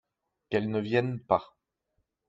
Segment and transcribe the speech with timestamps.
[0.49, 1.53] Qu’elles ne viennent pas.